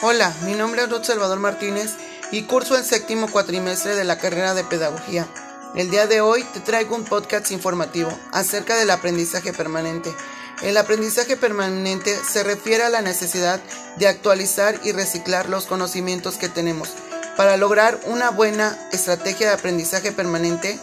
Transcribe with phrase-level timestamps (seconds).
[0.00, 1.96] Hola, mi nombre es Ruth Salvador Martínez
[2.30, 5.26] y curso el séptimo cuatrimestre de la carrera de Pedagogía.
[5.74, 10.14] El día de hoy te traigo un podcast informativo acerca del aprendizaje permanente.
[10.62, 13.60] El aprendizaje permanente se refiere a la necesidad
[13.96, 16.90] de actualizar y reciclar los conocimientos que tenemos.
[17.36, 20.78] Para lograr una buena estrategia de aprendizaje permanente,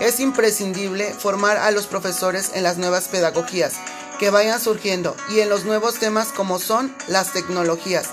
[0.00, 3.74] es imprescindible formar a los profesores en las nuevas pedagogías
[4.18, 8.06] que vayan surgiendo y en los nuevos temas como son las tecnologías.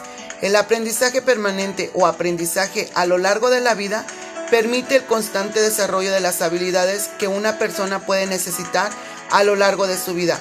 [0.44, 4.06] El aprendizaje permanente o aprendizaje a lo largo de la vida
[4.52, 8.92] permite el constante desarrollo de las habilidades que una persona puede necesitar
[9.32, 10.38] a lo largo de su vida,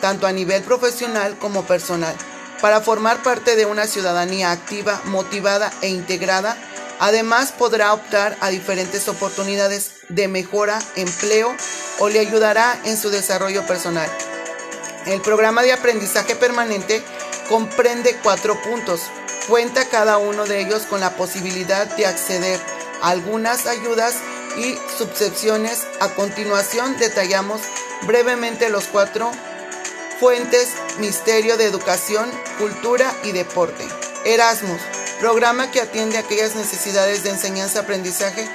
[0.00, 2.16] tanto a nivel profesional como personal,
[2.60, 6.56] para formar parte de una ciudadanía activa, motivada e integrada.
[6.98, 11.54] Además podrá optar a diferentes oportunidades de mejora, empleo
[12.00, 14.10] o le ayudará en su desarrollo personal.
[15.06, 17.04] El programa de aprendizaje permanente
[17.48, 19.02] comprende cuatro puntos.
[19.48, 22.58] Cuenta cada uno de ellos con la posibilidad de acceder
[23.02, 24.16] a algunas ayudas
[24.56, 25.86] y subsecciones.
[26.00, 27.60] A continuación detallamos
[28.06, 29.30] brevemente los cuatro
[30.20, 33.84] fuentes, misterio de educación, cultura y deporte.
[34.24, 34.80] Erasmus,
[35.20, 38.48] programa que atiende aquellas necesidades de enseñanza-aprendizaje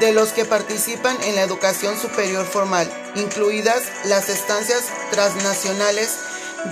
[0.00, 6.10] de los que participan en la educación superior formal, incluidas las estancias transnacionales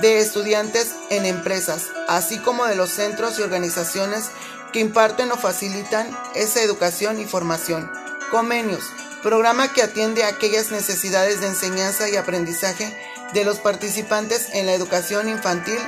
[0.01, 4.31] de estudiantes en empresas, así como de los centros y organizaciones
[4.73, 7.91] que imparten o facilitan esa educación y formación.
[8.31, 8.85] Comenios,
[9.23, 12.97] programa que atiende a aquellas necesidades de enseñanza y aprendizaje
[13.33, 15.79] de los participantes en la educación infantil,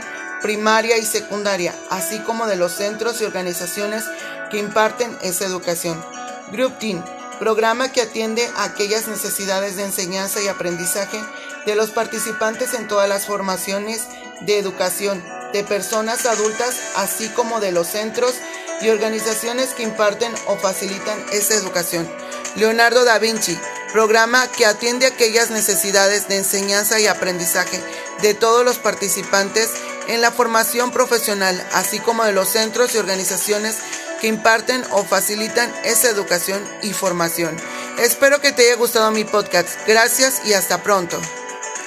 [0.43, 4.05] primaria y secundaria, así como de los centros y organizaciones
[4.51, 6.03] que imparten esa educación.
[6.51, 7.05] Group Team,
[7.39, 11.21] programa que atiende a aquellas necesidades de enseñanza y aprendizaje
[11.67, 14.03] de los participantes en todas las formaciones
[14.41, 15.23] de educación
[15.53, 18.35] de personas adultas, así como de los centros
[18.81, 22.09] y organizaciones que imparten o facilitan esa educación.
[22.57, 23.59] Leonardo da Vinci,
[23.93, 27.81] programa que atiende aquellas necesidades de enseñanza y aprendizaje
[28.23, 29.71] de todos los participantes
[30.09, 33.77] en la formación profesional, así como de los centros y organizaciones
[34.21, 37.57] que imparten o facilitan esa educación y formación.
[37.99, 39.69] Espero que te haya gustado mi podcast.
[39.87, 41.21] Gracias y hasta pronto.